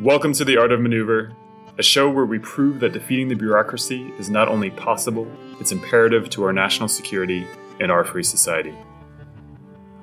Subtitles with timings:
[0.00, 1.36] Welcome to The Art of Maneuver,
[1.78, 5.30] a show where we prove that defeating the bureaucracy is not only possible,
[5.60, 7.46] it's imperative to our national security
[7.78, 8.74] and our free society.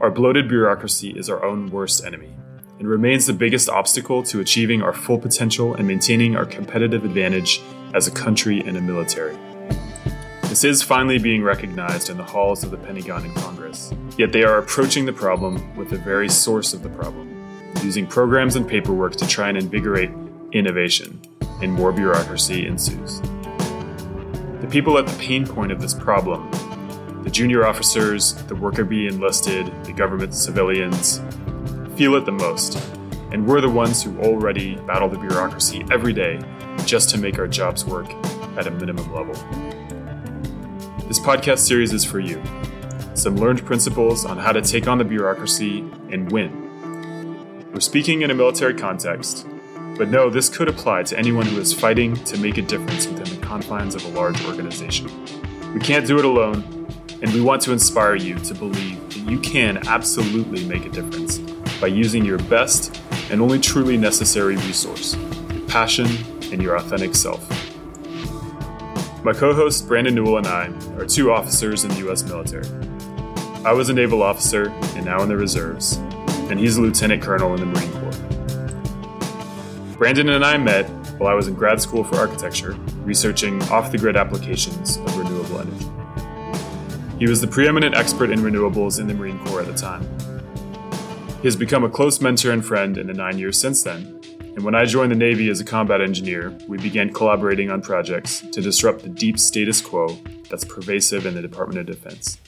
[0.00, 2.34] Our bloated bureaucracy is our own worst enemy
[2.78, 7.60] and remains the biggest obstacle to achieving our full potential and maintaining our competitive advantage
[7.92, 9.36] as a country and a military.
[10.44, 14.44] This is finally being recognized in the halls of the Pentagon and Congress, yet they
[14.44, 17.33] are approaching the problem with the very source of the problem,
[17.82, 20.10] using programs and paperwork to try and invigorate
[20.52, 21.20] innovation,
[21.62, 23.20] and more bureaucracy ensues.
[24.60, 26.50] The people at the pain point of this problem
[27.24, 31.22] the junior officers, the worker bee enlisted, the government civilians,
[31.96, 32.76] feel it the most,
[33.32, 36.38] and we're the ones who already battle the bureaucracy every day
[36.84, 38.10] just to make our jobs work
[38.58, 39.34] at a minimum level.
[41.08, 42.42] This podcast series is for you.
[43.14, 45.78] Some learned principles on how to take on the bureaucracy
[46.10, 46.63] and win.
[47.74, 49.48] We're speaking in a military context,
[49.98, 53.36] but no, this could apply to anyone who is fighting to make a difference within
[53.36, 55.10] the confines of a large organization.
[55.74, 56.62] We can't do it alone,
[57.20, 61.38] and we want to inspire you to believe that you can absolutely make a difference
[61.80, 65.16] by using your best and only truly necessary resource
[65.52, 66.06] your passion
[66.52, 67.44] and your authentic self.
[69.24, 72.22] My co host Brandon Newell and I are two officers in the U.S.
[72.22, 72.68] military.
[73.64, 75.98] I was a naval officer and now in the reserves,
[76.50, 79.96] and he's a lieutenant colonel in the Marine Corps.
[79.96, 82.72] Brandon and I met while I was in grad school for architecture,
[83.04, 85.86] researching off the grid applications of renewable energy.
[87.18, 90.06] He was the preeminent expert in renewables in the Marine Corps at the time.
[91.40, 94.62] He has become a close mentor and friend in the nine years since then, and
[94.62, 98.60] when I joined the Navy as a combat engineer, we began collaborating on projects to
[98.60, 100.16] disrupt the deep status quo
[100.48, 102.38] that's pervasive in the Department of Defense.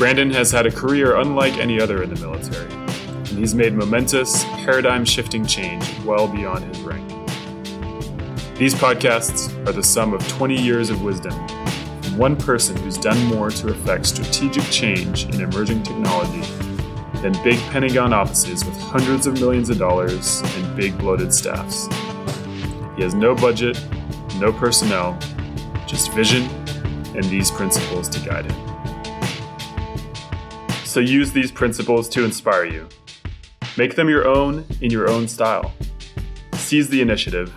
[0.00, 4.44] Brandon has had a career unlike any other in the military, and he's made momentous,
[4.44, 7.06] paradigm shifting change well beyond his rank.
[8.56, 11.34] These podcasts are the sum of 20 years of wisdom
[12.00, 16.50] from one person who's done more to effect strategic change in emerging technology
[17.20, 21.88] than big Pentagon offices with hundreds of millions of dollars and big bloated staffs.
[22.96, 23.78] He has no budget,
[24.38, 25.18] no personnel,
[25.86, 26.44] just vision
[27.14, 28.69] and these principles to guide him.
[30.90, 32.88] So use these principles to inspire you.
[33.76, 35.72] Make them your own in your own style.
[36.54, 37.54] Seize the initiative,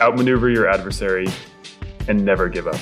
[0.00, 1.26] outmaneuver your adversary,
[2.06, 2.78] and never give up.